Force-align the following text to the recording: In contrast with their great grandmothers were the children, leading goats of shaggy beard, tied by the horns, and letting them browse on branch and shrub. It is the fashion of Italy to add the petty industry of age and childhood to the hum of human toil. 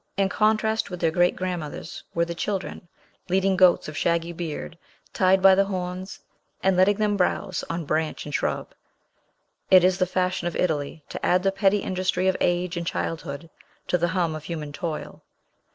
In 0.17 0.29
contrast 0.29 0.89
with 0.89 0.99
their 0.99 1.11
great 1.11 1.35
grandmothers 1.35 2.03
were 2.15 2.25
the 2.25 2.33
children, 2.33 2.87
leading 3.29 3.55
goats 3.55 3.87
of 3.87 3.95
shaggy 3.95 4.33
beard, 4.33 4.75
tied 5.13 5.43
by 5.43 5.53
the 5.53 5.65
horns, 5.65 6.21
and 6.63 6.75
letting 6.75 6.97
them 6.97 7.15
browse 7.15 7.63
on 7.69 7.85
branch 7.85 8.25
and 8.25 8.33
shrub. 8.33 8.71
It 9.69 9.83
is 9.83 9.99
the 9.99 10.07
fashion 10.07 10.47
of 10.47 10.55
Italy 10.55 11.03
to 11.09 11.23
add 11.23 11.43
the 11.43 11.51
petty 11.51 11.83
industry 11.83 12.27
of 12.27 12.35
age 12.41 12.77
and 12.77 12.87
childhood 12.87 13.47
to 13.89 13.97
the 13.99 14.07
hum 14.07 14.33
of 14.33 14.45
human 14.45 14.73
toil. 14.73 15.21